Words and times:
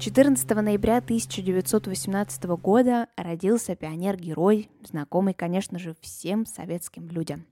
14 0.00 0.48
ноября 0.48 0.96
1918 0.96 2.44
года 2.44 3.08
родился 3.18 3.76
пионер-герой, 3.76 4.70
знакомый, 4.82 5.34
конечно 5.34 5.78
же, 5.78 5.94
всем 6.00 6.46
советским 6.46 7.10
людям. 7.10 7.44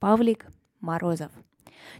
Павлик 0.00 0.46
Морозов. 0.80 1.30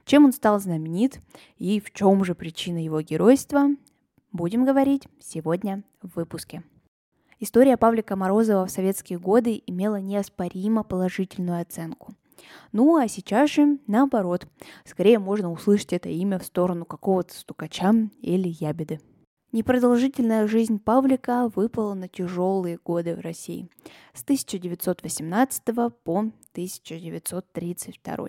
Чем 0.05 0.24
он 0.24 0.33
стал 0.33 0.59
знаменит 0.59 1.20
и 1.57 1.79
в 1.79 1.93
чем 1.93 2.24
же 2.24 2.34
причина 2.34 2.83
его 2.83 3.01
геройства, 3.01 3.69
будем 4.33 4.65
говорить 4.65 5.07
сегодня 5.20 5.84
в 6.02 6.16
выпуске. 6.16 6.65
История 7.38 7.77
Павлика 7.77 8.16
Морозова 8.16 8.66
в 8.66 8.73
советские 8.73 9.21
годы 9.21 9.62
имела 9.69 10.01
неоспоримо 10.01 10.82
положительную 10.82 11.62
оценку. 11.62 12.12
Ну 12.73 12.96
а 12.96 13.07
сейчас 13.07 13.51
же 13.51 13.79
наоборот, 13.87 14.48
скорее 14.84 15.21
можно 15.21 15.52
услышать 15.52 15.93
это 15.93 16.09
имя 16.09 16.41
в 16.41 16.45
сторону 16.45 16.87
какого-то 16.87 17.32
стукача 17.34 17.95
или 18.21 18.48
ябеды. 18.48 18.98
Непродолжительная 19.52 20.47
жизнь 20.47 20.79
Павлика 20.79 21.51
выпала 21.54 21.93
на 21.93 22.09
тяжелые 22.09 22.79
годы 22.82 23.15
в 23.15 23.21
России 23.21 23.68
с 24.15 24.23
1918 24.23 25.63
по 26.02 26.18
1932. 26.52 28.29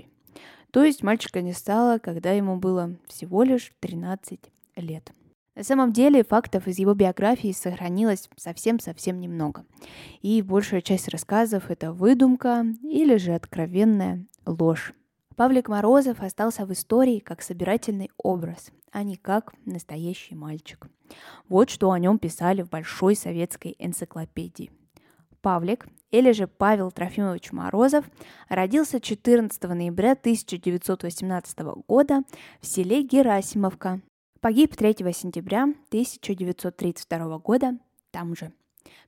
То 0.71 0.83
есть 0.83 1.01
мальчика 1.01 1.41
не 1.41 1.53
стало, 1.53 1.99
когда 1.99 2.31
ему 2.31 2.57
было 2.57 2.97
всего 3.07 3.43
лишь 3.43 3.71
13 3.79 4.37
лет. 4.75 5.13
На 5.55 5.63
самом 5.63 5.93
деле 5.93 6.25
фактов 6.25 6.67
из 6.67 6.77
его 6.79 6.93
биографии 6.93 7.53
сохранилось 7.53 8.27
совсем-совсем 8.35 9.21
немного. 9.21 9.65
И 10.21 10.41
большая 10.41 10.81
часть 10.81 11.07
рассказов– 11.07 11.65
это 11.69 11.93
выдумка 11.93 12.65
или 12.81 13.15
же 13.15 13.33
откровенная 13.33 14.25
ложь. 14.45 14.93
Павлик 15.35 15.67
Морозов 15.67 16.21
остался 16.21 16.65
в 16.65 16.73
истории 16.73 17.19
как 17.19 17.41
собирательный 17.41 18.11
образ, 18.17 18.71
а 18.91 19.03
не 19.03 19.15
как 19.15 19.53
настоящий 19.65 20.35
мальчик. 20.35 20.87
Вот 21.49 21.69
что 21.69 21.91
о 21.91 21.99
нем 21.99 22.19
писали 22.19 22.61
в 22.61 22.69
Большой 22.69 23.15
советской 23.15 23.75
энциклопедии. 23.79 24.71
Павлик, 25.41 25.87
или 26.11 26.31
же 26.31 26.47
Павел 26.47 26.91
Трофимович 26.91 27.51
Морозов, 27.51 28.05
родился 28.47 29.01
14 29.01 29.61
ноября 29.63 30.11
1918 30.11 31.59
года 31.87 32.21
в 32.61 32.65
селе 32.65 33.01
Герасимовка. 33.03 34.01
Погиб 34.39 34.75
3 34.75 34.95
сентября 35.13 35.63
1932 35.63 37.37
года 37.39 37.77
там 38.11 38.35
же 38.35 38.53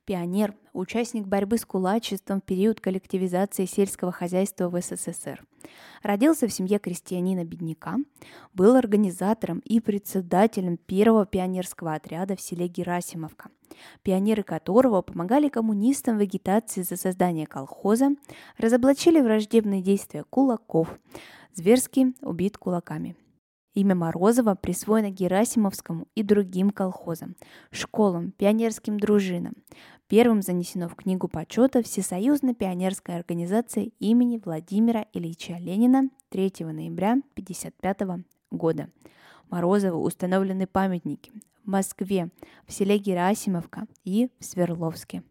пионер, 0.04 0.54
участник 0.72 1.26
борьбы 1.26 1.58
с 1.58 1.66
кулачеством 1.66 2.40
в 2.40 2.44
период 2.44 2.80
коллективизации 2.80 3.66
сельского 3.66 4.12
хозяйства 4.12 4.68
в 4.68 4.80
СССР. 4.80 5.44
Родился 6.02 6.46
в 6.46 6.52
семье 6.52 6.78
крестьянина-бедняка, 6.78 7.96
был 8.54 8.76
организатором 8.76 9.58
и 9.60 9.80
председателем 9.80 10.76
первого 10.76 11.26
пионерского 11.26 11.94
отряда 11.94 12.36
в 12.36 12.40
селе 12.40 12.68
Герасимовка, 12.68 13.50
пионеры 14.02 14.42
которого 14.42 15.02
помогали 15.02 15.48
коммунистам 15.48 16.18
в 16.18 16.20
агитации 16.20 16.82
за 16.82 16.96
создание 16.96 17.46
колхоза, 17.46 18.10
разоблачили 18.58 19.20
враждебные 19.20 19.82
действия 19.82 20.24
кулаков, 20.24 20.98
зверски 21.54 22.14
убит 22.22 22.58
кулаками– 22.58 23.16
Имя 23.76 23.94
Морозова 23.94 24.54
присвоено 24.54 25.10
Герасимовскому 25.10 26.08
и 26.14 26.22
другим 26.22 26.70
колхозам, 26.70 27.36
школам, 27.70 28.32
пионерским 28.32 28.98
дружинам. 28.98 29.52
Первым 30.08 30.40
занесено 30.40 30.88
в 30.88 30.94
Книгу 30.94 31.28
почета 31.28 31.82
Всесоюзной 31.82 32.54
пионерской 32.54 33.16
организации 33.16 33.92
имени 33.98 34.40
Владимира 34.42 35.04
Ильича 35.12 35.58
Ленина 35.58 36.08
3 36.30 36.52
ноября 36.60 37.20
1955 37.34 38.24
года. 38.50 38.88
Морозову 39.50 40.02
установлены 40.02 40.66
памятники 40.66 41.30
в 41.62 41.68
Москве, 41.68 42.30
в 42.66 42.72
селе 42.72 42.96
Герасимовка 42.96 43.86
и 44.04 44.30
в 44.38 44.44
Свердловске. 44.46 45.22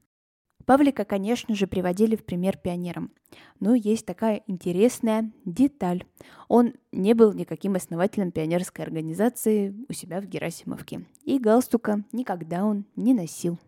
Павлика, 0.66 1.06
конечно 1.06 1.56
же, 1.56 1.68
приводили 1.68 2.16
в 2.16 2.26
пример 2.26 2.58
пионерам. 2.58 3.12
Но 3.60 3.76
есть 3.76 4.06
такая 4.06 4.44
интересная 4.48 5.32
деталь. 5.46 6.04
Он 6.48 6.74
не 6.92 7.14
был 7.14 7.34
никаким 7.34 7.76
основателем 7.76 8.32
пионерской 8.32 8.84
организации 8.84 9.76
у 9.88 9.94
себя 9.94 10.22
в 10.22 10.26
Герасимовке. 10.26 11.06
И 11.24 11.40
галстука 11.40 12.04
никогда 12.12 12.66
он 12.66 12.86
не 12.96 13.14
носил. 13.14 13.60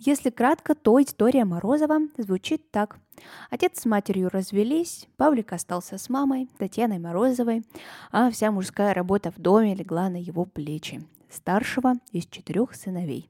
Если 0.00 0.30
кратко, 0.30 0.76
то 0.76 1.02
история 1.02 1.44
Морозова 1.44 1.98
звучит 2.16 2.70
так. 2.70 3.00
Отец 3.50 3.80
с 3.80 3.84
матерью 3.84 4.28
развелись, 4.28 5.08
Павлик 5.16 5.52
остался 5.52 5.98
с 5.98 6.08
мамой, 6.08 6.48
Татьяной 6.56 7.00
Морозовой, 7.00 7.64
а 8.12 8.30
вся 8.30 8.52
мужская 8.52 8.94
работа 8.94 9.32
в 9.32 9.40
доме 9.40 9.74
легла 9.74 10.08
на 10.08 10.16
его 10.16 10.44
плечи, 10.44 11.04
старшего 11.28 11.94
из 12.12 12.26
четырех 12.26 12.76
сыновей. 12.76 13.28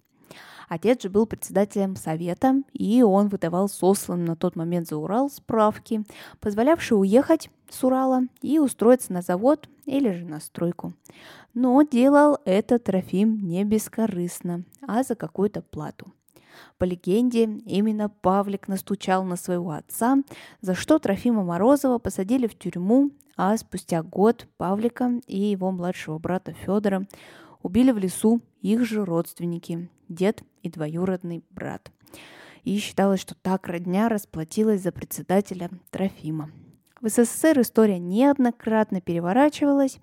Отец 0.68 1.02
же 1.02 1.10
был 1.10 1.26
председателем 1.26 1.96
совета, 1.96 2.62
и 2.72 3.02
он 3.02 3.28
выдавал 3.28 3.68
сосланным 3.68 4.26
на 4.26 4.36
тот 4.36 4.56
момент 4.56 4.88
за 4.88 4.96
Урал 4.96 5.30
справки, 5.30 6.04
позволявшие 6.40 6.98
уехать 6.98 7.50
с 7.70 7.82
Урала 7.84 8.22
и 8.42 8.58
устроиться 8.58 9.12
на 9.12 9.22
завод 9.22 9.68
или 9.86 10.10
же 10.12 10.24
на 10.24 10.40
стройку. 10.40 10.92
Но 11.54 11.82
делал 11.82 12.38
это 12.44 12.78
Трофим 12.78 13.46
не 13.46 13.64
бескорыстно, 13.64 14.64
а 14.86 15.02
за 15.02 15.14
какую-то 15.14 15.62
плату. 15.62 16.12
По 16.76 16.84
легенде, 16.84 17.44
именно 17.44 18.08
Павлик 18.08 18.68
настучал 18.68 19.24
на 19.24 19.36
своего 19.36 19.72
отца, 19.72 20.18
за 20.60 20.74
что 20.74 20.98
Трофима 20.98 21.44
Морозова 21.44 21.98
посадили 21.98 22.46
в 22.46 22.58
тюрьму, 22.58 23.10
а 23.36 23.56
спустя 23.56 24.02
год 24.02 24.46
Павлика 24.56 25.20
и 25.26 25.38
его 25.38 25.70
младшего 25.70 26.18
брата 26.18 26.52
Федора 26.52 27.06
убили 27.62 27.92
в 27.92 27.98
лесу 27.98 28.40
их 28.60 28.84
же 28.84 29.04
родственники, 29.04 29.88
дед 30.08 30.42
и 30.62 30.70
двоюродный 30.70 31.44
брат. 31.50 31.90
И 32.64 32.78
считалось, 32.78 33.20
что 33.20 33.34
так 33.34 33.66
родня 33.68 34.08
расплатилась 34.08 34.82
за 34.82 34.92
председателя 34.92 35.70
Трофима. 35.90 36.50
В 37.00 37.08
СССР 37.08 37.60
история 37.60 38.00
неоднократно 38.00 39.00
переворачивалась, 39.00 39.98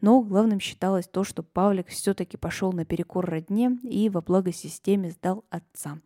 но 0.00 0.22
главным 0.22 0.60
считалось 0.60 1.06
то, 1.06 1.22
что 1.22 1.42
Павлик 1.42 1.88
все-таки 1.88 2.38
пошел 2.38 2.72
на 2.72 2.86
перекор 2.86 3.26
родне 3.26 3.78
и 3.82 4.08
во 4.08 4.22
благо 4.22 4.50
системе 4.50 5.10
сдал 5.10 5.44
отца, 5.50 5.98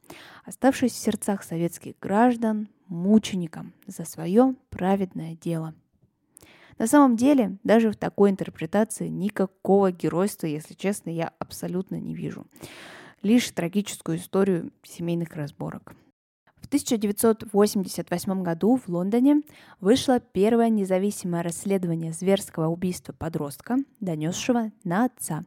оставшись 0.44 0.92
в 0.92 0.96
сердцах 0.96 1.44
советских 1.44 1.94
граждан 2.00 2.68
мучеником 2.88 3.72
за 3.86 4.04
свое 4.04 4.56
праведное 4.70 5.36
дело– 5.36 5.74
на 6.78 6.86
самом 6.86 7.16
деле, 7.16 7.58
даже 7.64 7.90
в 7.90 7.96
такой 7.96 8.30
интерпретации 8.30 9.08
никакого 9.08 9.92
геройства, 9.92 10.46
если 10.46 10.74
честно, 10.74 11.10
я 11.10 11.32
абсолютно 11.38 11.96
не 11.96 12.14
вижу. 12.14 12.46
Лишь 13.22 13.52
трагическую 13.52 14.18
историю 14.18 14.72
семейных 14.82 15.36
разборок. 15.36 15.94
В 16.72 16.74
1988 16.74 18.42
году 18.42 18.78
в 18.78 18.88
Лондоне 18.88 19.42
вышло 19.82 20.20
первое 20.20 20.70
независимое 20.70 21.42
расследование 21.42 22.14
зверского 22.14 22.68
убийства 22.68 23.12
подростка, 23.12 23.76
донесшего 24.00 24.72
на 24.82 25.04
отца, 25.04 25.44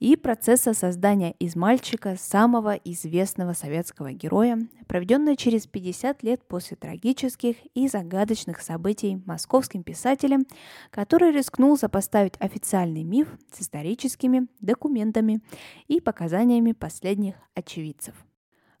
и 0.00 0.16
процесса 0.16 0.72
создания 0.72 1.32
из 1.32 1.56
мальчика 1.56 2.16
самого 2.18 2.72
известного 2.72 3.52
советского 3.52 4.12
героя, 4.12 4.66
проведенное 4.88 5.36
через 5.36 5.66
50 5.66 6.22
лет 6.22 6.40
после 6.48 6.78
трагических 6.78 7.56
и 7.74 7.86
загадочных 7.86 8.62
событий 8.62 9.20
московским 9.26 9.82
писателем, 9.82 10.46
который 10.90 11.32
рискнул 11.32 11.76
сопоставить 11.76 12.36
официальный 12.38 13.02
миф 13.02 13.28
с 13.54 13.60
историческими 13.60 14.46
документами 14.60 15.42
и 15.86 16.00
показаниями 16.00 16.72
последних 16.72 17.34
очевидцев– 17.54 18.14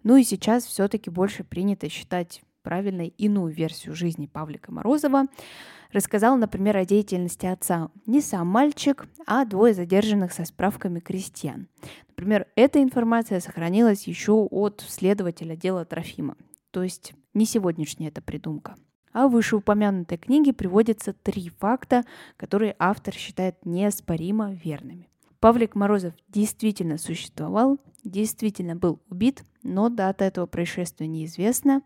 ну 0.02 0.16
и 0.16 0.24
сейчас 0.24 0.64
все-таки 0.64 1.10
больше 1.10 1.44
принято 1.44 1.88
считать 1.88 2.42
правильной 2.62 3.08
иную 3.18 3.52
версию 3.52 3.94
жизни 3.94 4.26
Павлика 4.26 4.72
Морозова. 4.72 5.26
Рассказал, 5.92 6.36
например, 6.36 6.76
о 6.76 6.84
деятельности 6.84 7.44
отца 7.46 7.90
не 8.06 8.20
сам 8.22 8.46
мальчик, 8.46 9.06
а 9.26 9.44
двое 9.44 9.74
задержанных 9.74 10.32
со 10.32 10.44
справками 10.44 11.00
крестьян. 11.00 11.68
Например, 12.08 12.46
эта 12.56 12.82
информация 12.82 13.40
сохранилась 13.40 14.06
еще 14.06 14.32
от 14.32 14.82
следователя 14.88 15.54
дела 15.54 15.84
Трофима. 15.84 16.36
То 16.70 16.82
есть 16.82 17.12
не 17.34 17.44
сегодняшняя 17.44 18.08
эта 18.08 18.22
придумка. 18.22 18.76
А 19.12 19.28
в 19.28 19.32
вышеупомянутой 19.32 20.16
книге 20.16 20.54
приводятся 20.54 21.12
три 21.12 21.50
факта, 21.50 22.04
которые 22.38 22.74
автор 22.78 23.12
считает 23.12 23.66
неоспоримо 23.66 24.52
верными. 24.52 25.10
Павлик 25.38 25.74
Морозов 25.74 26.14
действительно 26.28 26.96
существовал, 26.96 27.78
действительно 28.04 28.76
был 28.76 29.02
убит, 29.10 29.44
но 29.62 29.88
дата 29.88 30.24
этого 30.24 30.46
происшествия 30.46 31.06
неизвестна, 31.06 31.82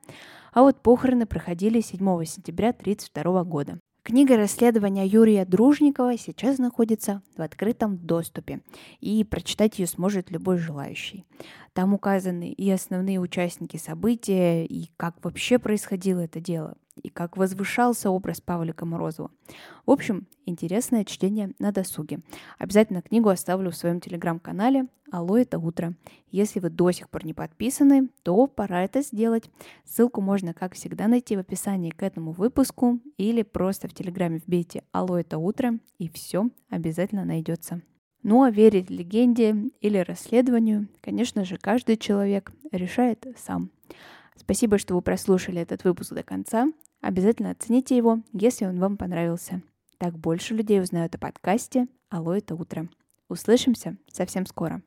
а 0.52 0.62
вот 0.62 0.80
похороны 0.80 1.26
проходили 1.26 1.80
7 1.80 1.98
сентября 2.24 2.70
1932 2.70 3.44
года. 3.44 3.78
Книга 4.06 4.36
расследования 4.36 5.04
Юрия 5.04 5.44
Дружникова 5.44 6.16
сейчас 6.16 6.58
находится 6.58 7.22
в 7.36 7.42
открытом 7.42 7.98
доступе, 7.98 8.60
и 9.00 9.24
прочитать 9.24 9.80
ее 9.80 9.88
сможет 9.88 10.30
любой 10.30 10.58
желающий. 10.58 11.24
Там 11.72 11.92
указаны 11.92 12.52
и 12.52 12.70
основные 12.70 13.18
участники 13.18 13.76
события, 13.78 14.64
и 14.64 14.90
как 14.96 15.16
вообще 15.24 15.58
происходило 15.58 16.20
это 16.20 16.38
дело, 16.38 16.76
и 17.02 17.08
как 17.08 17.36
возвышался 17.36 18.10
образ 18.10 18.40
Павлика 18.40 18.84
Морозова. 18.84 19.30
В 19.84 19.90
общем, 19.90 20.26
интересное 20.44 21.04
чтение 21.04 21.52
на 21.58 21.72
досуге. 21.72 22.20
Обязательно 22.58 23.02
книгу 23.02 23.28
оставлю 23.28 23.70
в 23.70 23.76
своем 23.76 24.00
телеграм-канале 24.00 24.86
«Алло, 25.10 25.38
это 25.38 25.58
утро». 25.58 25.94
Если 26.30 26.60
вы 26.60 26.70
до 26.70 26.90
сих 26.90 27.08
пор 27.08 27.24
не 27.24 27.32
подписаны, 27.34 28.08
то 28.22 28.46
пора 28.46 28.82
это 28.82 29.02
сделать. 29.02 29.50
Ссылку 29.84 30.20
можно, 30.20 30.52
как 30.52 30.74
всегда, 30.74 31.06
найти 31.06 31.36
в 31.36 31.40
описании 31.40 31.90
к 31.90 32.02
этому 32.02 32.32
выпуску 32.32 32.98
или 33.16 33.42
просто 33.42 33.88
в 33.88 33.94
телеграме 33.94 34.40
вбейте 34.44 34.82
«Алло, 34.92 35.18
это 35.18 35.38
утро» 35.38 35.78
и 35.98 36.08
все 36.08 36.50
обязательно 36.70 37.24
найдется. 37.24 37.82
Ну 38.22 38.42
а 38.42 38.50
верить 38.50 38.90
легенде 38.90 39.54
или 39.80 39.98
расследованию, 39.98 40.88
конечно 41.00 41.44
же, 41.44 41.58
каждый 41.58 41.96
человек 41.96 42.50
решает 42.72 43.24
сам. 43.36 43.70
Спасибо, 44.34 44.78
что 44.78 44.94
вы 44.94 45.02
прослушали 45.02 45.60
этот 45.60 45.84
выпуск 45.84 46.12
до 46.12 46.24
конца. 46.24 46.66
Обязательно 47.06 47.52
оцените 47.52 47.96
его, 47.96 48.18
если 48.32 48.64
он 48.66 48.80
вам 48.80 48.96
понравился. 48.96 49.62
Так 49.98 50.18
больше 50.18 50.54
людей 50.54 50.80
узнают 50.80 51.14
о 51.14 51.18
подкасте 51.18 51.86
«Алло, 52.08 52.34
это 52.34 52.56
утро». 52.56 52.88
Услышимся 53.28 53.96
совсем 54.12 54.44
скоро. 54.44 54.82